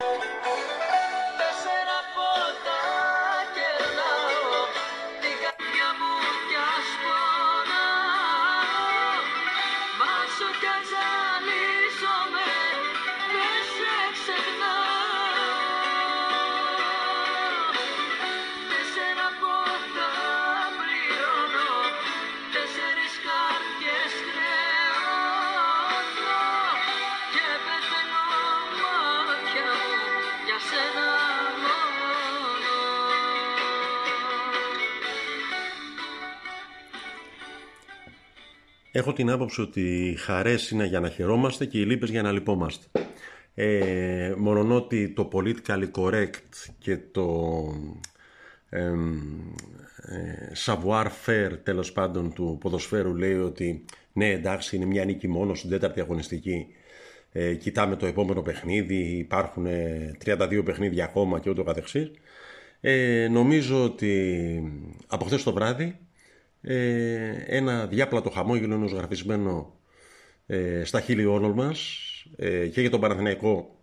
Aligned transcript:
Thank 0.00 0.24
you. 0.24 0.79
Έχω 39.00 39.12
την 39.12 39.30
άποψη 39.30 39.60
ότι 39.60 39.80
οι 39.80 40.14
χαρές 40.14 40.70
είναι 40.70 40.84
για 40.84 41.00
να 41.00 41.08
χαιρόμαστε 41.08 41.64
και 41.64 41.78
οι 41.78 41.84
λύπες 41.84 42.10
για 42.10 42.22
να 42.22 42.32
λυπόμαστε. 42.32 42.86
Ε, 43.54 44.34
ότι 44.68 45.08
το 45.08 45.28
politically 45.32 45.90
correct 45.94 46.70
και 46.78 46.98
το 47.10 47.64
ε, 48.68 48.92
savoir 50.64 51.06
faire 51.26 51.52
τέλος 51.62 51.92
πάντων 51.92 52.32
του 52.32 52.58
ποδοσφαίρου 52.60 53.16
λέει 53.16 53.34
ότι 53.34 53.84
ναι 54.12 54.30
εντάξει 54.30 54.76
είναι 54.76 54.84
μια 54.84 55.04
νίκη 55.04 55.28
μόνος 55.28 55.58
στην 55.58 55.70
τέταρτη 55.70 56.00
αγωνιστική 56.00 56.66
ε, 57.32 57.54
κοιτάμε 57.54 57.96
το 57.96 58.06
επόμενο 58.06 58.42
παιχνίδι 58.42 58.96
υπάρχουν 58.96 59.66
32 60.24 60.62
παιχνίδια 60.64 61.04
ακόμα 61.04 61.40
και 61.40 61.50
ούτω 61.50 61.62
καθεξής 61.62 62.10
ε, 62.80 63.28
νομίζω 63.30 63.84
ότι 63.84 64.62
από 65.06 65.24
χθες 65.24 65.42
το 65.42 65.52
βράδυ 65.52 65.98
ε, 66.62 67.32
ένα 67.46 67.86
διάπλατο 67.86 68.30
χαμόγελο 68.30 68.74
ενός 68.74 68.92
γραφισμένο 68.92 69.78
ε, 70.46 70.84
στα 70.84 71.00
χείλη 71.00 71.24
όλων 71.24 71.50
μας 71.50 71.98
ε, 72.36 72.66
και 72.66 72.80
για 72.80 72.90
τον 72.90 73.00
Παναθηναϊκό 73.00 73.78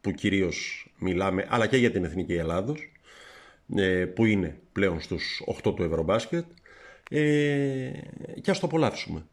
που 0.00 0.10
κυρίως 0.10 0.86
μιλάμε 0.98 1.46
αλλά 1.48 1.66
και 1.66 1.76
για 1.76 1.90
την 1.90 2.04
Εθνική 2.04 2.34
Ελλάδος 2.34 2.92
ε, 3.76 4.04
που 4.04 4.24
είναι 4.24 4.58
πλέον 4.72 5.00
στους 5.00 5.42
8 5.64 5.74
του 5.76 5.82
Ευρωμπάσκετ 5.82 6.44
ε, 7.10 7.90
και 8.40 8.50
ας 8.50 8.60
το 8.60 8.66
απολαύσουμε. 8.66 9.26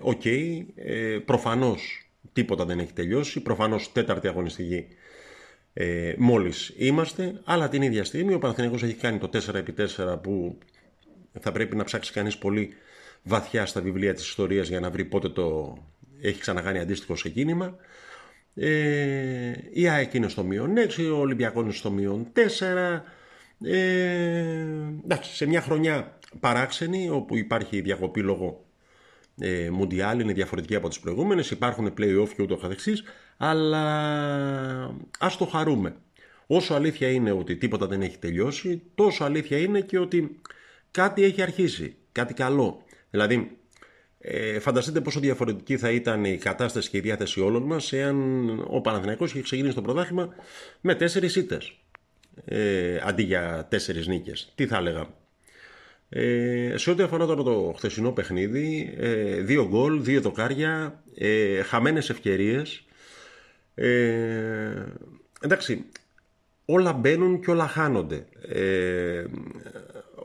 OK, 0.00 0.22
okay, 0.24 0.64
προφανώς 1.24 2.10
τίποτα 2.32 2.64
δεν 2.64 2.78
έχει 2.78 2.92
τελειώσει, 2.92 3.40
προφανώς 3.40 3.92
τέταρτη 3.92 4.28
αγωνιστική 4.28 4.86
ε, 5.78 6.14
μόλις 6.18 6.72
είμαστε, 6.76 7.40
αλλά 7.44 7.68
την 7.68 7.82
ίδια 7.82 8.04
στιγμή 8.04 8.34
ο 8.34 8.38
Παναθηναϊκός 8.38 8.82
έχει 8.82 8.94
κάνει 8.94 9.18
το 9.18 9.28
4x4 9.32 10.18
που 10.22 10.58
θα 11.40 11.52
πρέπει 11.52 11.76
να 11.76 11.84
ψάξει 11.84 12.12
κανείς 12.12 12.38
πολύ 12.38 12.74
βαθιά 13.22 13.66
στα 13.66 13.80
βιβλία 13.80 14.14
της 14.14 14.26
ιστορίας 14.26 14.68
για 14.68 14.80
να 14.80 14.90
βρει 14.90 15.04
πότε 15.04 15.28
το 15.28 15.76
έχει 16.20 16.40
ξανακάνει 16.40 16.78
αντίστοιχο 16.78 17.16
σε 17.16 17.28
κίνημα. 17.28 17.76
Ε, 18.54 19.52
η 19.72 19.88
ΑΕΚ 19.88 20.14
είναι 20.14 20.28
στο 20.28 20.42
μείον 20.42 20.74
6, 20.98 21.10
ο 21.14 21.18
Ολυμπιακός 21.18 21.62
είναι 21.62 21.72
στο 21.72 21.90
μείον 21.90 22.26
4. 22.32 23.02
Ε, 23.64 23.80
εντάξει, 25.04 25.34
σε 25.34 25.46
μια 25.46 25.60
χρονιά 25.60 26.18
παράξενη 26.40 27.08
όπου 27.10 27.36
υπάρχει 27.36 27.80
διακοπή 27.80 28.20
λόγω 28.20 28.64
ε, 29.40 29.70
Μουντιάλ, 29.70 30.20
είναι 30.20 30.32
διαφορετική 30.32 30.74
από 30.74 30.88
τις 30.88 31.00
προηγούμενες, 31.00 31.50
υπάρχουν 31.50 31.94
play-off 31.98 32.28
και 32.36 32.42
ούτω 32.42 32.56
καθεξής, 32.56 33.04
αλλά 33.36 33.84
ας 35.18 35.36
το 35.36 35.44
χαρούμε. 35.44 35.96
Όσο 36.46 36.74
αλήθεια 36.74 37.10
είναι 37.10 37.32
ότι 37.32 37.56
τίποτα 37.56 37.86
δεν 37.86 38.02
έχει 38.02 38.18
τελειώσει, 38.18 38.82
τόσο 38.94 39.24
αλήθεια 39.24 39.58
είναι 39.58 39.80
και 39.80 39.98
ότι 39.98 40.40
κάτι 40.96 41.22
έχει 41.22 41.42
αρχίσει, 41.42 41.96
κάτι 42.12 42.34
καλό. 42.34 42.82
Δηλαδή, 43.10 43.58
ε, 44.18 44.58
φανταστείτε 44.58 45.00
πόσο 45.00 45.20
διαφορετική 45.20 45.76
θα 45.76 45.90
ήταν 45.90 46.24
η 46.24 46.36
κατάσταση 46.36 46.90
και 46.90 46.96
η 46.96 47.00
διάθεση 47.00 47.40
όλων 47.40 47.62
μας 47.62 47.92
εάν 47.92 48.48
ο 48.68 48.80
Παναθηναϊκός 48.80 49.30
είχε 49.30 49.42
ξεκινήσει 49.42 49.74
το 49.74 49.82
πρωτάθλημα 49.82 50.34
με 50.80 50.94
τέσσερις 50.94 51.36
ήττες 51.36 51.72
ε, 52.44 52.98
αντί 53.02 53.22
για 53.22 53.66
τέσσερις 53.70 54.06
νίκες. 54.06 54.52
Τι 54.54 54.66
θα 54.66 54.76
έλεγα. 54.76 55.14
Ε, 56.08 56.74
σε 56.76 56.90
ό,τι 56.90 57.02
αφορά 57.02 57.26
τώρα 57.26 57.42
το 57.42 57.74
χθεσινό 57.76 58.12
παιχνίδι, 58.12 58.94
ε, 58.98 59.40
δύο 59.40 59.68
γκολ, 59.68 60.02
δύο 60.02 60.20
δοκάρια, 60.20 61.02
ε, 61.14 61.62
χαμένες 61.62 62.10
ευκαιρίες. 62.10 62.84
Ε, 63.74 64.84
εντάξει, 65.40 65.84
όλα 66.64 66.92
μπαίνουν 66.92 67.40
και 67.40 67.50
όλα 67.50 67.66
χάνονται. 67.66 68.24
Ε, 68.48 69.24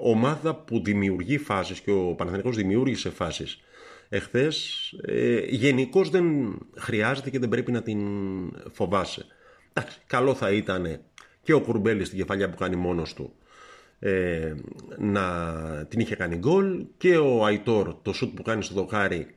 ομάδα 0.01 0.55
που 0.55 0.83
δημιουργεί 0.83 1.37
φάσεις 1.37 1.79
και 1.79 1.91
ο 1.91 2.13
Παναθηναϊκός 2.13 2.55
δημιούργησε 2.55 3.09
φάσεις 3.09 3.61
εχθές, 4.09 4.87
ε, 5.01 5.39
γενικώς 5.39 6.09
δεν 6.09 6.57
χρειάζεται 6.77 7.29
και 7.29 7.39
δεν 7.39 7.49
πρέπει 7.49 7.71
να 7.71 7.81
την 7.81 7.99
φοβάσαι. 8.71 9.25
Εντάξει, 9.73 9.99
καλό 10.07 10.33
θα 10.33 10.51
ήταν 10.51 10.99
και 11.43 11.53
ο 11.53 11.61
Κουρμπέλης 11.61 12.07
στην 12.07 12.19
κεφαλιά 12.19 12.49
που 12.49 12.57
κάνει 12.57 12.75
μόνος 12.75 13.13
του 13.13 13.33
ε, 13.99 14.53
να 14.97 15.25
την 15.89 15.99
είχε 15.99 16.15
κάνει 16.15 16.35
γκολ 16.35 16.85
και 16.97 17.17
ο 17.17 17.45
Αϊτόρ 17.45 17.95
το 18.01 18.13
σουτ 18.13 18.35
που 18.35 18.41
κάνει 18.41 18.63
στο 18.63 18.73
δοκάρι 18.73 19.35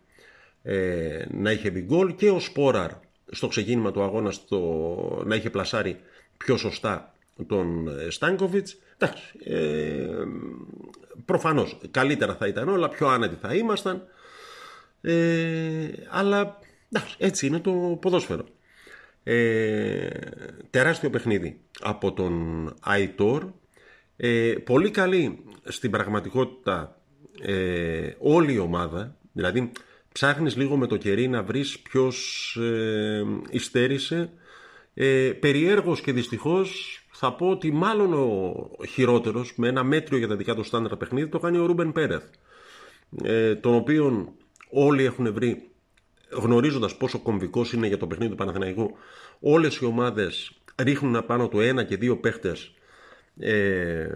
ε, 0.63 1.25
να 1.31 1.51
είχε 1.51 1.71
δει 1.71 1.81
γκολ 1.81 2.15
και 2.15 2.31
ο 2.31 2.41
Σπόραρ 2.41 2.91
στο 3.31 3.49
ξεκίνημα 3.49 3.93
του 3.93 4.03
αγώνα 4.03 4.31
στο, 4.31 5.23
να 5.27 5.35
είχε 5.35 5.51
πλασάρει 5.51 6.01
πιο 6.37 6.57
σωστά 6.57 7.15
τον 7.47 7.89
ε, 7.89 8.11
Στάνκοβιτς 8.11 8.77
εντάξει 8.99 9.39
ε, 9.45 10.25
προφανώς 11.25 11.79
καλύτερα 11.91 12.35
θα 12.35 12.47
ήταν 12.47 12.69
όλα 12.69 12.89
πιο 12.89 13.09
άνετοι 13.09 13.37
θα 13.41 13.55
ήμασταν. 13.55 14.03
Ε, 15.01 15.89
αλλά 16.09 16.59
εντάξει, 16.93 17.17
έτσι 17.19 17.47
είναι 17.47 17.61
το 17.61 17.99
ποδόσφαιρο. 18.01 18.45
Ε, 19.23 20.09
τεράστιο 20.71 21.11
παιχνίδι 21.11 21.61
από 21.81 22.13
τον 22.13 22.75
Αϊτόρ. 22.81 23.45
Ε, 24.17 24.55
πολύ 24.65 24.91
καλή 24.91 25.45
στην 25.65 25.91
πραγματικότητα 25.91 27.01
ε, 27.43 28.11
όλη 28.19 28.53
η 28.53 28.59
ομάδα. 28.59 29.17
Δηλαδή 29.33 29.73
ψάχνεις 30.13 30.57
λίγο 30.57 30.77
με 30.77 30.87
το 30.87 30.97
κερί 30.97 31.29
να 31.29 31.43
βρεις 31.43 31.79
ποιος 31.79 32.57
ε, 32.61 33.25
υστέρησε. 33.51 34.31
Ε, 34.95 35.33
περιέργως 35.41 36.01
και 36.01 36.13
δυστυχώς 36.13 36.99
θα 37.25 37.33
πω 37.33 37.51
ότι 37.51 37.73
μάλλον 37.73 38.13
ο 38.13 38.85
χειρότερος 38.89 39.55
με 39.57 39.69
ένα 39.69 39.85
μέτριο 39.85 40.19
για 40.19 40.29
τα 40.29 40.37
δικά 40.37 40.55
του 40.55 40.63
στάνταρ 40.63 40.97
παιχνίδι 40.97 41.29
το 41.29 41.39
κάνει 41.39 41.59
ο 41.59 41.67
Ρούμπεν 41.67 41.93
Πέρεθ 41.93 42.25
ε, 43.23 43.55
τον 43.55 43.75
οποίον 43.75 44.29
όλοι 44.71 45.05
έχουν 45.05 45.33
βρει 45.33 45.71
γνωρίζοντας 46.31 46.97
πόσο 46.97 47.19
κομβικός 47.19 47.73
είναι 47.73 47.87
για 47.87 47.99
το 47.99 48.07
παιχνίδι 48.07 48.31
του 48.31 48.37
Παναθηναϊκού 48.37 48.97
όλες 49.41 49.77
οι 49.77 49.85
ομάδες 49.85 50.53
ρίχνουν 50.77 51.17
απάνω 51.17 51.49
του 51.49 51.61
ένα 51.61 51.83
και 51.83 51.97
δύο 51.97 52.17
παίχτες 52.17 52.75
ε, 53.39 54.07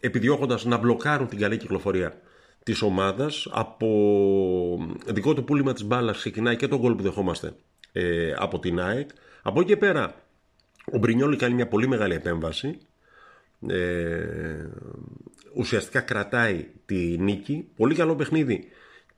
επιδιώκοντας 0.00 0.64
να 0.64 0.76
μπλοκάρουν 0.76 1.28
την 1.28 1.38
καλή 1.38 1.56
κυκλοφορία 1.56 2.20
της 2.62 2.82
ομάδας. 2.82 3.48
Από 3.50 3.88
δικό 5.06 5.34
του 5.34 5.44
πούλημα 5.44 5.72
της 5.72 5.84
μπάλας 5.84 6.18
ξεκινάει 6.18 6.56
και 6.56 6.68
τον 6.68 6.78
γκολ 6.78 6.94
που 6.94 7.02
δεχόμαστε 7.02 7.52
ε, 7.92 8.32
από 8.36 8.58
την 8.58 8.80
ΑΕΚ. 8.80 9.10
Από 9.42 9.60
εκεί 9.60 9.68
και 9.68 9.76
πέρα 9.76 10.14
ο 10.92 10.98
Μπρινιόλη 10.98 11.36
κάνει 11.36 11.54
μια 11.54 11.68
πολύ 11.68 11.88
μεγάλη 11.88 12.14
επέμβαση. 12.14 12.78
Ε, 13.68 14.68
ουσιαστικά 15.54 16.00
κρατάει 16.00 16.66
τη 16.86 17.16
νίκη. 17.18 17.68
Πολύ 17.76 17.94
καλό 17.94 18.16
παιχνίδι. 18.16 18.68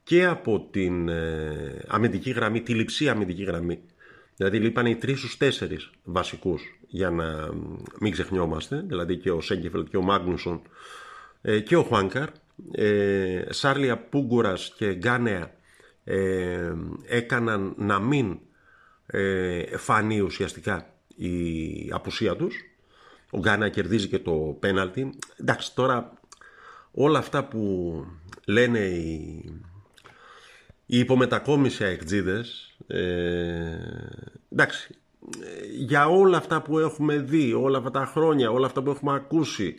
Και 0.02 0.24
από 0.24 0.68
την 0.70 1.08
ε, 1.08 1.84
αμυντική 1.86 2.30
γραμμή 2.30 2.62
τη 2.62 2.74
λειψή 2.74 3.08
αμυντική 3.08 3.42
γραμμή. 3.42 3.80
Δηλαδή 4.36 4.58
λείπανε 4.58 4.90
οι 4.90 4.96
τρεις 4.96 5.18
στους 5.18 5.36
τέσσερις 5.36 5.90
βασικούς 6.04 6.78
για 6.86 7.10
να 7.10 7.50
μην 8.00 8.12
ξεχνιόμαστε. 8.12 8.84
Δηλαδή 8.86 9.16
και 9.16 9.30
ο 9.30 9.40
Σέγκεφελτ 9.40 9.88
και 9.88 9.96
ο 9.96 10.02
Μάγνουσον 10.02 10.62
ε, 11.42 11.60
και 11.60 11.76
ο 11.76 11.82
Χουάνκαρ. 11.82 12.28
Ε, 12.72 13.42
Σάρλια 13.48 13.98
Πούγκουρας 13.98 14.74
και 14.76 14.94
Γκάνεα 14.94 15.50
ε, 16.04 16.72
έκαναν 17.06 17.74
να 17.76 17.98
μην 17.98 18.38
ε, 19.06 19.76
φανεί 19.76 20.20
ουσιαστικά 20.20 20.91
η 21.16 21.90
απουσία 21.92 22.36
τους. 22.36 22.56
Ο 23.30 23.38
Γκάνα 23.38 23.68
κερδίζει 23.68 24.08
και 24.08 24.18
το 24.18 24.56
πέναλτι. 24.60 25.18
Εντάξει, 25.40 25.74
τώρα 25.74 26.12
όλα 26.90 27.18
αυτά 27.18 27.44
που 27.44 27.94
λένε 28.46 28.78
οι, 28.78 29.44
οι 30.86 30.98
υπομετακόμιση 30.98 31.84
αεκτζίδες, 31.84 32.76
ε, 32.86 33.00
εντάξει, 34.52 34.94
για 35.78 36.06
όλα 36.06 36.36
αυτά 36.36 36.62
που 36.62 36.78
έχουμε 36.78 37.18
δει, 37.18 37.52
όλα 37.52 37.78
αυτά 37.78 37.90
τα 37.90 38.06
χρόνια, 38.06 38.50
όλα 38.50 38.66
αυτά 38.66 38.82
που 38.82 38.90
έχουμε 38.90 39.14
ακούσει 39.14 39.76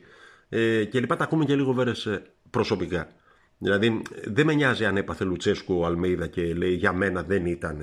ε, 0.49 0.83
και 0.85 0.99
λοιπά, 0.99 1.15
τα 1.15 1.23
ακούμε 1.23 1.45
και 1.45 1.55
λίγο 1.55 1.73
βέρες 1.73 2.05
ε, 2.05 2.23
προσωπικά. 2.49 3.07
Δηλαδή, 3.57 4.01
δεν 4.23 4.45
με 4.45 4.53
νοιάζει 4.53 4.85
αν 4.85 4.97
έπαθε 4.97 5.23
Λουτσέσκου 5.23 5.79
ο 5.79 5.85
Αλμέιδα 5.85 6.27
και 6.27 6.53
λέει 6.53 6.73
για 6.73 6.93
μένα 6.93 7.23
δεν 7.23 7.45
ήταν 7.45 7.81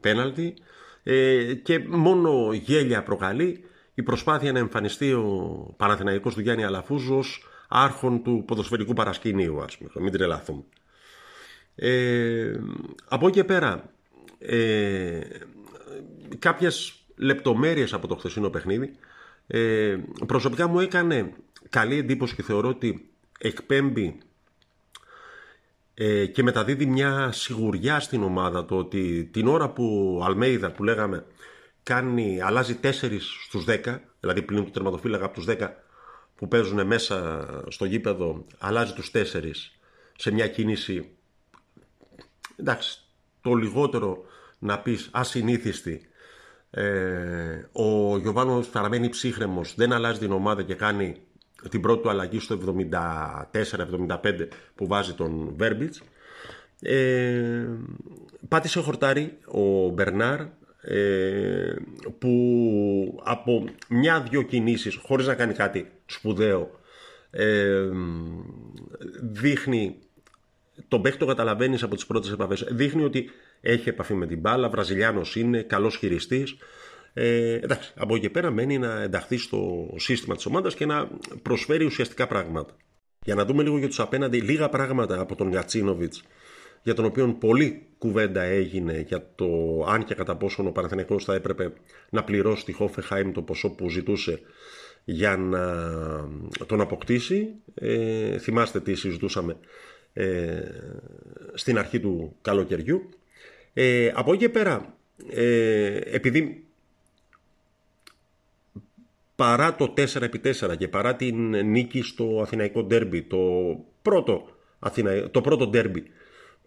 πέναλτι. 0.00 0.54
Ε, 1.02 1.54
και 1.54 1.78
μόνο 1.88 2.52
γέλια 2.52 3.02
προκαλεί 3.02 3.64
η 3.94 4.02
προσπάθεια 4.02 4.52
να 4.52 4.58
εμφανιστεί 4.58 5.12
ο 5.12 5.74
Παναθηναϊκός 5.76 6.34
του 6.34 6.40
Γιάννη 6.40 6.64
Αλαφούζου 6.64 7.16
ως 7.16 7.48
άρχον 7.68 8.22
του 8.22 8.44
ποδοσφαιρικού 8.46 8.92
παρασκηνίου, 8.92 9.62
ας 9.62 9.78
πούμε, 9.78 9.90
μην 10.00 10.12
τρελαθούμε. 10.12 10.62
Ε, 11.74 12.60
από 13.08 13.26
εκεί 13.26 13.36
και 13.36 13.44
πέρα, 13.44 13.92
ε, 14.38 15.20
κάποιες 16.38 16.94
λεπτομέρειες 17.16 17.92
από 17.92 18.06
το 18.06 18.14
χθεσινό 18.14 18.50
παιχνίδι 18.50 18.90
ε, 19.46 19.96
προσωπικά 20.26 20.66
μου 20.66 20.80
έκανε 20.80 21.32
καλή 21.68 21.96
εντύπωση 21.96 22.34
και 22.34 22.42
θεωρώ 22.42 22.68
ότι 22.68 23.10
εκπέμπει 23.38 24.18
ε, 25.94 26.26
και 26.26 26.42
μεταδίδει 26.42 26.86
μια 26.86 27.32
σιγουριά 27.32 28.00
στην 28.00 28.22
ομάδα 28.22 28.64
το 28.64 28.76
ότι 28.76 29.30
την 29.32 29.46
ώρα 29.46 29.68
που 29.68 30.16
ο 30.20 30.24
Αλμέιδα 30.24 30.72
που 30.72 30.84
λέγαμε 30.84 31.24
κάνει, 31.82 32.40
αλλάζει 32.40 32.78
4 32.82 32.90
στους 33.46 33.64
10 33.68 33.98
δηλαδή 34.20 34.42
πλην 34.42 34.64
του 34.64 34.70
τερματοφύλακα 34.70 35.24
από 35.24 35.34
τους 35.34 35.46
10 35.48 35.68
που 36.36 36.48
παίζουν 36.48 36.86
μέσα 36.86 37.46
στο 37.68 37.84
γήπεδο 37.84 38.46
αλλάζει 38.58 38.92
τους 38.92 39.10
4 39.14 39.22
σε 40.16 40.30
μια 40.30 40.48
κίνηση 40.48 41.10
εντάξει 42.56 42.98
το 43.40 43.54
λιγότερο 43.54 44.24
να 44.58 44.78
πεις 44.78 45.08
ασυνήθιστη. 45.12 46.06
Ε, 46.70 47.66
ο 47.72 48.18
Γιωβάνος 48.18 48.68
παραμένει 48.68 49.08
ψύχρεμος, 49.08 49.74
δεν 49.74 49.92
αλλάζει 49.92 50.18
την 50.18 50.32
ομάδα 50.32 50.62
και 50.62 50.74
κάνει 50.74 51.16
την 51.70 51.80
πρώτη 51.80 52.02
του 52.02 52.10
αλλαγή 52.10 52.38
στο 52.38 52.58
74-75 53.52 54.48
που 54.74 54.86
βάζει 54.86 55.14
τον 55.14 55.54
Βέρμπιτς. 55.56 56.02
Ε, 56.80 57.66
πάτησε 58.48 58.80
χορτάρι 58.80 59.38
ο 59.46 59.88
Μπερνάρ 59.88 60.40
ε, 60.80 61.74
που 62.18 63.20
από 63.24 63.64
μια-δυο 63.88 64.42
κινήσεις 64.42 64.94
χωρίς 64.94 65.26
να 65.26 65.34
κάνει 65.34 65.52
κάτι 65.52 65.90
σπουδαίο 66.06 66.80
ε, 67.30 67.88
δείχνει 69.22 69.96
τον 70.88 71.02
παίχτη 71.02 71.18
το 71.18 71.26
καταλαβαίνεις 71.26 71.82
από 71.82 71.94
τις 71.94 72.06
πρώτες 72.06 72.30
επαφές 72.30 72.66
δείχνει 72.70 73.04
ότι 73.04 73.30
έχει 73.60 73.88
επαφή 73.88 74.14
με 74.14 74.26
την 74.26 74.38
μπάλα, 74.38 74.68
Βραζιλιάνος 74.68 75.36
είναι, 75.36 75.62
καλός 75.62 75.96
χειριστής. 75.96 76.56
Ε, 77.14 77.54
εντάξει, 77.54 77.92
από 77.96 78.14
εκεί 78.14 78.22
και 78.22 78.30
πέρα 78.30 78.50
μένει 78.50 78.78
να 78.78 79.02
ενταχθεί 79.02 79.36
στο 79.36 79.90
σύστημα 79.96 80.34
της 80.34 80.46
ομάδας 80.46 80.74
και 80.74 80.86
να 80.86 81.08
προσφέρει 81.42 81.84
ουσιαστικά 81.84 82.26
πράγματα. 82.26 82.76
Για 83.24 83.34
να 83.34 83.44
δούμε 83.44 83.62
λίγο 83.62 83.78
για 83.78 83.88
τους 83.88 84.00
απέναντι 84.00 84.40
λίγα 84.40 84.68
πράγματα 84.68 85.20
από 85.20 85.36
τον 85.36 85.48
Γιατσίνοβιτς 85.48 86.22
για 86.82 86.94
τον 86.94 87.04
οποίο 87.04 87.36
πολλή 87.40 87.86
κουβέντα 87.98 88.42
έγινε 88.42 89.04
για 89.06 89.26
το 89.34 89.46
αν 89.88 90.04
και 90.04 90.14
κατά 90.14 90.36
πόσο 90.36 90.64
ο 90.66 90.72
Παναθηναϊκός 90.72 91.24
θα 91.24 91.34
έπρεπε 91.34 91.72
να 92.10 92.24
πληρώσει 92.24 92.64
τη 92.64 92.72
Χόφεχάιμ 92.72 93.32
το 93.32 93.42
ποσό 93.42 93.70
που 93.70 93.88
ζητούσε 93.88 94.40
για 95.04 95.36
να 95.36 96.66
τον 96.66 96.80
αποκτήσει. 96.80 97.48
Ε, 97.74 98.38
θυμάστε 98.38 98.80
τι 98.80 98.94
συζητούσαμε 98.94 99.56
ε, 100.12 100.60
στην 101.54 101.78
αρχή 101.78 102.00
του 102.00 102.36
καλοκαιριού. 102.42 103.08
Ε, 103.72 104.10
από 104.14 104.32
εκεί 104.32 104.42
και 104.42 104.48
πέρα, 104.48 104.96
ε, 105.30 105.96
επειδή 105.96 106.64
παρά 109.42 109.74
το 109.74 109.94
4x4 109.96 110.76
και 110.78 110.88
παρά 110.88 111.16
την 111.16 111.66
νίκη 111.66 112.02
στο 112.02 112.40
Αθηναϊκό 112.42 112.82
Ντέρμπι, 112.82 113.22
το 113.22 113.38
πρώτο, 114.02 114.48
Αθηνα... 114.78 115.30
το 115.30 115.40
πρώτο 115.40 115.66
ντέρμπι 115.66 116.02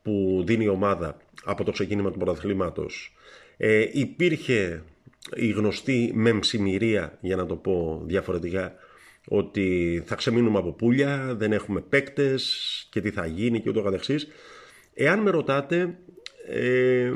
που 0.01 0.43
δίνει 0.45 0.63
η 0.63 0.67
ομάδα 0.67 1.17
από 1.43 1.63
το 1.63 1.71
ξεκίνημα 1.71 2.11
του 2.11 2.17
πρωταθλήματος, 2.17 3.15
ε, 3.57 3.85
υπήρχε 3.91 4.83
η 5.35 5.49
γνωστή 5.49 6.11
μεμψημυρία, 6.15 7.17
για 7.21 7.35
να 7.35 7.45
το 7.45 7.55
πω 7.55 8.01
διαφορετικά, 8.05 8.73
ότι 9.27 10.03
θα 10.05 10.15
ξεμείνουμε 10.15 10.57
από 10.57 10.71
πουλια, 10.71 11.35
δεν 11.37 11.51
έχουμε 11.51 11.81
παίκτες 11.81 12.87
και 12.91 13.01
τι 13.01 13.11
θα 13.11 13.25
γίνει 13.25 13.61
και 13.61 13.69
ούτω 13.69 13.81
καθεξής. 13.81 14.27
Εάν 14.93 15.19
με 15.19 15.29
ρωτάτε, 15.29 15.97
ε, 16.49 17.11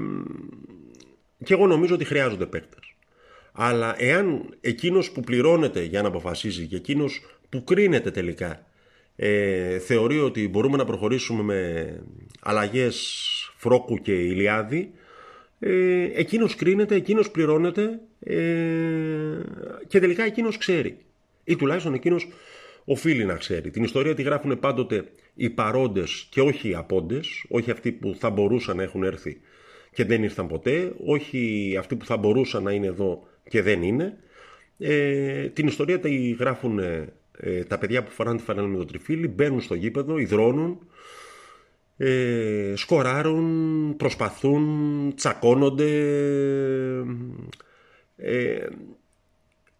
και 1.43 1.53
εγώ 1.53 1.67
νομίζω 1.67 1.95
ότι 1.95 2.05
χρειάζονται 2.05 2.45
παίκτες. 2.45 2.88
Αλλά 3.61 3.95
εάν 3.97 4.53
εκείνος 4.61 5.11
που 5.11 5.21
πληρώνεται 5.21 5.83
για 5.83 6.01
να 6.01 6.07
αποφασίζει 6.07 6.65
και 6.65 6.75
εκείνος 6.75 7.21
που 7.49 7.63
κρίνεται 7.63 8.11
τελικά 8.11 8.65
ε, 9.15 9.79
θεωρεί 9.79 10.19
ότι 10.19 10.47
μπορούμε 10.47 10.77
να 10.77 10.85
προχωρήσουμε 10.85 11.43
με 11.43 12.01
αλλαγές 12.39 13.23
Φρόκου 13.57 14.01
και 14.01 14.11
Ηλιάδη 14.11 14.91
ε, 15.59 16.03
εκείνος 16.13 16.55
κρίνεται, 16.55 16.95
εκείνος 16.95 17.31
πληρώνεται 17.31 17.99
ε, 18.19 18.35
και 19.87 19.99
τελικά 19.99 20.23
εκείνος 20.23 20.57
ξέρει 20.57 20.97
ή 21.43 21.55
τουλάχιστον 21.55 21.93
εκείνος 21.93 22.27
οφείλει 22.85 23.25
να 23.25 23.35
ξέρει. 23.35 23.69
Την 23.69 23.83
ιστορία 23.83 24.15
τη 24.15 24.21
γράφουν 24.21 24.59
πάντοτε 24.59 25.03
οι 25.35 25.49
παρόντες 25.49 26.27
και 26.29 26.41
όχι 26.41 26.69
οι 26.69 26.75
απόντες, 26.75 27.45
όχι 27.49 27.71
αυτοί 27.71 27.91
που 27.91 28.15
θα 28.19 28.29
μπορούσαν 28.29 28.77
να 28.77 28.83
έχουν 28.83 29.03
έρθει 29.03 29.41
και 29.99 30.05
δεν 30.05 30.23
ήρθαν 30.23 30.47
ποτέ, 30.47 30.93
όχι 31.05 31.75
αυτοί 31.79 31.95
που 31.95 32.05
θα 32.05 32.17
μπορούσαν 32.17 32.63
να 32.63 32.71
είναι 32.71 32.87
εδώ 32.87 33.27
και 33.49 33.61
δεν 33.61 33.83
είναι. 33.83 34.17
Ε, 34.77 35.49
την 35.49 35.67
ιστορία 35.67 35.99
τη 35.99 36.29
γράφουν 36.29 36.79
ε, 36.79 37.63
τα 37.67 37.77
παιδιά 37.77 38.03
που 38.03 38.11
φοράνε 38.11 38.37
τη 38.37 38.43
φανέλα 38.43 38.67
με 38.67 38.77
το 38.77 38.85
τριφύλι, 38.85 39.27
μπαίνουν 39.27 39.61
στο 39.61 39.75
γήπεδο, 39.75 40.17
υδρώνουν, 40.17 40.79
ε, 41.97 42.73
σκοράρουν, 42.75 43.95
προσπαθούν, 43.97 45.13
τσακώνονται. 45.15 45.91
Ε, 48.15 48.67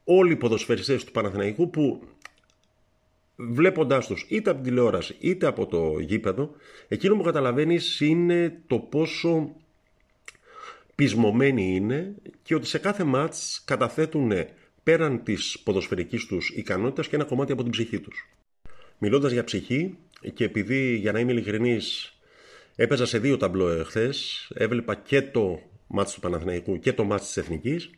όλοι 0.04 0.32
οι 0.32 0.36
ποδοσφαιριστές 0.36 1.04
του 1.04 1.12
Παναθηναϊκού 1.12 1.70
που 1.70 2.04
βλέποντάς 3.36 4.08
τους 4.08 4.26
είτε 4.30 4.50
από 4.50 4.60
την 4.62 4.70
τηλεόραση 4.70 5.16
είτε 5.20 5.48
από 5.48 5.66
το 5.66 6.00
γήπεδο 6.00 6.52
εκείνο 6.88 7.16
που 7.16 7.24
καταλαβαίνεις 7.24 8.00
είναι 8.00 8.62
το 8.68 8.80
πόσο 8.80 9.56
πεισμωμένοι 11.00 11.76
είναι 11.76 12.16
και 12.42 12.56
ότι 12.56 12.68
σε 12.68 12.78
κάθε 12.78 13.04
μάτς 13.04 13.62
καταθέτουν 13.66 14.32
πέραν 14.84 15.24
της 15.24 15.60
ποδοσφαιρικής 15.64 16.26
τους 16.26 16.50
ικανότητας 16.50 17.08
και 17.08 17.16
ένα 17.16 17.26
κομμάτι 17.26 17.52
από 17.52 17.62
την 17.64 17.72
ψυχή 17.72 18.00
τους. 18.00 18.30
Μιλώντας 18.98 19.32
για 19.32 19.44
ψυχή 19.44 19.98
και 20.34 20.44
επειδή 20.44 20.96
για 20.96 21.12
να 21.12 21.20
είμαι 21.20 21.32
ειλικρινής 21.32 22.14
έπαιζα 22.76 23.06
σε 23.06 23.20
δύο 23.20 23.38
ταμπλό 23.38 23.70
εχθές, 23.70 24.48
έβλεπα 24.54 24.96
και 24.96 25.22
το 25.22 25.62
μάτς 25.88 26.14
του 26.14 26.20
Παναθηναϊκού 26.20 26.80
και 26.80 26.94
το 26.94 27.04
μάτς 27.04 27.26
της 27.26 27.38
Εθνικής 27.38 27.90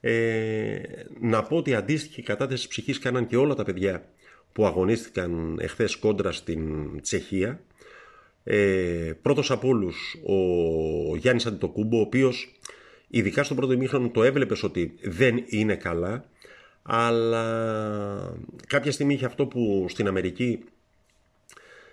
ε, 0.00 0.78
να 1.20 1.42
πω 1.42 1.56
ότι 1.56 1.74
αντίστοιχη 1.74 2.22
κατάθεση 2.22 2.68
ψυχής 2.68 2.98
κάναν 2.98 3.26
και 3.26 3.36
όλα 3.36 3.54
τα 3.54 3.64
παιδιά 3.64 4.08
που 4.52 4.66
αγωνίστηκαν 4.66 5.58
εχθές 5.60 5.96
κόντρα 5.96 6.32
στην 6.32 7.00
Τσεχία. 7.00 7.60
Ε, 8.50 9.12
πρώτος 9.22 9.50
από 9.50 9.68
όλους 9.68 10.16
ο 10.26 11.16
Γιάννης 11.16 11.46
Αντιτοκούμπο, 11.46 11.98
ο 11.98 12.00
οποίος 12.00 12.58
ειδικά 13.08 13.42
στο 13.42 13.54
πρώτο 13.54 13.72
ημίχρονο 13.72 14.10
το 14.10 14.22
έβλεπες 14.22 14.62
ότι 14.62 14.94
δεν 15.02 15.44
είναι 15.46 15.76
καλά, 15.76 16.24
αλλά 16.82 17.44
κάποια 18.66 18.92
στιγμή 18.92 19.14
είχε 19.14 19.24
αυτό 19.24 19.46
που 19.46 19.86
στην 19.88 20.08
Αμερική 20.08 20.64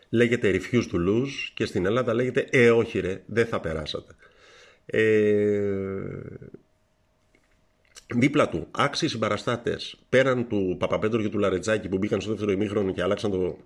λέγεται 0.09 0.51
refuse 0.51 0.83
to 0.91 0.95
lose 0.95 1.51
και 1.53 1.65
στην 1.65 1.85
Ελλάδα 1.85 2.13
λέγεται 2.13 2.47
ε 2.51 2.71
όχι 2.71 2.99
ρε, 2.99 3.21
δεν 3.25 3.45
θα 3.45 3.59
περάσατε. 3.59 4.15
Ε, 4.85 5.01
Δίπλα 8.15 8.49
του, 8.49 8.67
άξιοι 8.71 9.07
συμπαραστάτες 9.07 9.97
πέραν 10.09 10.47
του 10.47 10.75
Παπαπέτρου 10.79 11.21
και 11.21 11.29
του 11.29 11.39
Λαρετζάκη 11.39 11.89
που 11.89 11.97
μπήκαν 11.97 12.21
στο 12.21 12.29
δεύτερο 12.29 12.51
ημίχρονο 12.51 12.93
και 12.93 13.01
άλλαξαν 13.01 13.31
το, 13.31 13.57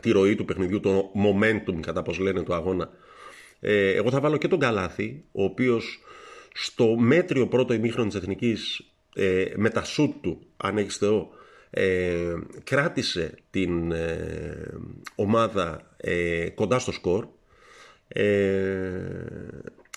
τη 0.00 0.10
ροή 0.10 0.34
του 0.34 0.44
παιχνιδιού, 0.44 0.80
το 0.80 1.12
momentum 1.14 1.80
κατά 1.80 2.02
πώς 2.02 2.18
λένε 2.18 2.42
του 2.42 2.54
αγώνα. 2.54 2.90
Ε, 3.60 3.92
εγώ 3.92 4.10
θα 4.10 4.20
βάλω 4.20 4.36
και 4.36 4.48
τον 4.48 4.58
Καλάθι, 4.58 5.24
ο 5.32 5.44
οποίος 5.44 6.00
στο 6.52 6.96
μέτριο 6.96 7.46
πρώτο 7.46 7.74
ημίχρονο 7.74 8.08
της 8.08 8.18
Εθνικής 8.18 8.82
ε, 9.14 9.44
με 9.56 9.70
τα 9.70 9.84
σουτ 9.84 10.12
του, 10.20 10.46
αν 10.56 10.78
έχεις 10.78 10.96
Θεό, 10.96 11.28
ε, 11.70 12.34
κράτησε 12.64 13.34
την 13.50 13.92
ε, 13.92 14.78
ομάδα 15.14 15.94
ε, 15.96 16.48
κοντά 16.48 16.78
στο 16.78 16.92
σκορ. 16.92 17.26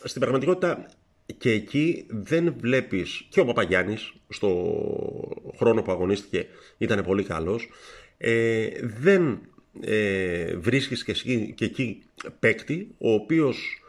στην 0.03 0.21
πραγματικότητα 0.21 0.89
και 1.38 1.51
εκεί 1.51 2.05
δεν 2.09 2.55
βλέπεις 2.57 3.27
και 3.29 3.39
ο 3.39 3.45
Παπαγιάννης 3.45 4.13
στο 4.29 4.50
χρόνο 5.57 5.81
που 5.81 5.91
αγωνίστηκε 5.91 6.45
ήταν 6.77 7.03
πολύ 7.03 7.24
καλός 7.24 7.69
ε, 8.17 8.67
δεν 8.83 9.39
ε, 9.81 10.55
βρίσκεις 10.55 11.03
και, 11.03 11.13
και 11.55 11.65
εκεί 11.65 12.03
παίκτη 12.39 12.95
ο 12.98 13.12
οποίος 13.12 13.83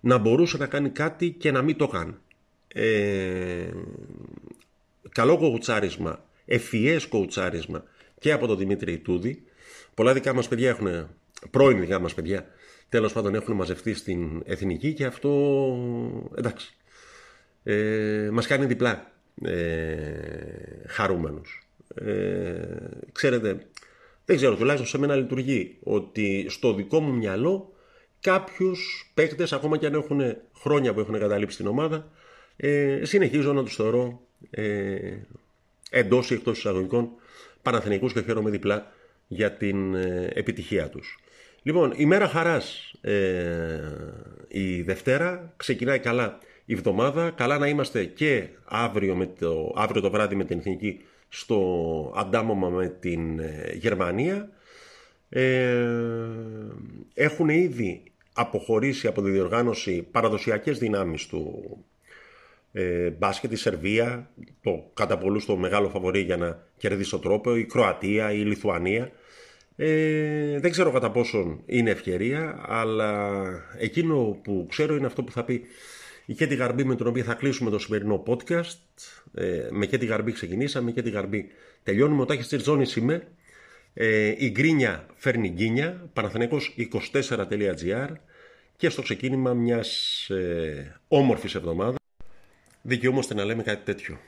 να 0.00 0.18
μπορούσε 0.18 0.56
να 0.56 0.66
κάνει 0.66 0.90
κάτι 0.90 1.30
και 1.30 1.50
να 1.50 1.62
μην 1.62 1.76
το 1.76 1.86
κάνει 1.86 2.14
ε, 2.68 3.68
καλό 5.10 5.36
κοουτσάρισμα 5.36 6.24
ευφυές 6.44 7.06
κοουτσάρισμα 7.06 7.84
και 8.18 8.32
από 8.32 8.46
τον 8.46 8.58
Δημήτρη 8.58 8.92
Ιτούδη 8.92 9.42
πολλά 9.94 10.12
δικά 10.12 10.34
μας 10.34 10.48
παιδιά 10.48 10.68
έχουν 10.68 11.08
πρώην 11.50 11.80
δικά 11.80 11.98
μας 11.98 12.14
παιδιά 12.14 12.46
τέλος 12.88 13.12
πάντων 13.12 13.34
έχουν 13.34 13.54
μαζευτεί 13.54 13.94
στην 13.94 14.42
εθνική 14.44 14.92
και 14.92 15.04
αυτό 15.04 15.30
εντάξει 16.36 16.74
ε, 17.64 18.28
μας 18.32 18.46
κάνει 18.46 18.66
διπλά 18.66 19.12
ε, 19.42 19.56
χαρούμενους. 20.86 21.68
Ε, 21.94 22.54
ξέρετε, 23.12 23.66
δεν 24.24 24.36
ξέρω, 24.36 24.56
τουλάχιστον 24.56 24.88
σε 24.88 24.98
μένα 24.98 25.16
λειτουργεί 25.16 25.76
ότι 25.82 26.46
στο 26.48 26.74
δικό 26.74 27.00
μου 27.00 27.12
μυαλό 27.12 27.72
κάποιους 28.20 29.10
παίκτες, 29.14 29.52
ακόμα 29.52 29.76
και 29.76 29.86
αν 29.86 29.94
έχουν 29.94 30.20
χρόνια 30.58 30.94
που 30.94 31.00
έχουν 31.00 31.18
καταλήψει 31.18 31.56
την 31.56 31.66
ομάδα, 31.66 32.08
ε, 32.56 33.00
συνεχίζω 33.04 33.52
να 33.52 33.62
τους 33.62 33.74
θεωρώ 33.74 34.20
ε, 34.50 35.16
εντός 35.90 36.30
ή 36.30 36.34
εκτός 36.34 36.58
εισαγωγικών 36.58 37.08
Παναθηναϊκούς 37.62 38.12
και 38.12 38.22
χαίρομαι 38.22 38.50
διπλά 38.50 38.92
για 39.28 39.52
την 39.52 39.94
ε, 39.94 40.30
επιτυχία 40.34 40.88
τους. 40.88 41.18
Λοιπόν, 41.62 41.92
η 41.96 42.06
μέρα 42.06 42.28
χαράς 42.28 42.92
ε, 43.00 43.80
η 44.48 44.82
Δευτέρα 44.82 45.52
ξεκινάει 45.56 45.98
καλά 45.98 46.38
η 46.64 46.72
εβδομάδα. 46.72 47.30
Καλά 47.30 47.58
να 47.58 47.68
είμαστε 47.68 48.04
και 48.04 48.48
αύριο, 48.64 49.14
με 49.14 49.26
το, 49.26 49.72
αύριο 49.76 50.00
το 50.00 50.10
βράδυ 50.10 50.34
με 50.34 50.44
την 50.44 50.58
Εθνική 50.58 51.04
στο 51.34 52.12
αντάμωμα 52.16 52.68
με 52.68 52.88
την 52.88 53.38
ε, 53.38 53.72
Γερμανία. 53.74 54.48
Ε, 55.28 55.86
έχουν 57.14 57.48
ήδη 57.48 58.02
αποχωρήσει 58.34 59.06
από 59.06 59.22
τη 59.22 59.30
διοργάνωση 59.30 60.08
παραδοσιακές 60.10 60.78
δυνάμεις 60.78 61.26
του 61.26 61.76
ε, 62.72 63.10
μπάσκετ, 63.10 63.52
η 63.52 63.56
Σερβία, 63.56 64.30
το 64.62 64.90
κατά 64.94 65.18
πολλούς 65.18 65.44
το 65.44 65.56
μεγάλο 65.56 65.88
φαβορή 65.88 66.20
για 66.20 66.36
να 66.36 66.66
κερδίσει 66.76 67.10
το 67.10 67.18
τρόπο, 67.18 67.56
η 67.56 67.64
Κροατία, 67.64 68.32
η 68.32 68.38
Λιθουανία. 68.38 69.10
Ε, 69.76 70.58
δεν 70.60 70.70
ξέρω 70.70 70.90
κατά 70.90 71.10
πόσον 71.10 71.62
είναι 71.66 71.90
ευκαιρία, 71.90 72.64
αλλά 72.66 73.42
εκείνο 73.78 74.40
που 74.42 74.66
ξέρω 74.68 74.94
είναι 74.94 75.06
αυτό 75.06 75.22
που 75.22 75.32
θα 75.32 75.44
πει 75.44 75.62
η 76.26 76.34
Κέτη 76.34 76.54
Γαρμπή 76.54 76.84
με 76.84 76.94
τον 76.94 77.06
οποίο 77.06 77.22
θα 77.22 77.34
κλείσουμε 77.34 77.70
το 77.70 77.78
σημερινό 77.78 78.22
podcast. 78.26 78.78
Ε, 79.34 79.68
με 79.70 79.86
Κέτη 79.86 80.06
Γαρμπή 80.06 80.32
ξεκινήσαμε, 80.32 80.84
με 80.84 80.92
Κέτη 80.92 81.10
Γαρμπή 81.10 81.50
τελειώνουμε. 81.82 82.22
Ο 82.22 82.24
Τάχης 82.24 82.48
Τζόνης 82.48 82.96
είμαι. 82.96 83.28
Ε, 83.94 84.34
η 84.38 84.50
γκρίνια 84.50 85.06
φέρνει 85.16 85.48
γκίνια, 85.48 86.10
παναθηναίκος24.gr 86.12 88.08
και 88.76 88.88
στο 88.88 89.02
ξεκίνημα 89.02 89.52
μιας 89.52 89.90
ε, 90.30 91.00
όμορφης 91.08 91.54
εβδομάδας 91.54 91.96
δικαιούμαστε 92.82 93.34
να 93.34 93.44
λέμε 93.44 93.62
κάτι 93.62 93.84
τέτοιο. 93.84 94.18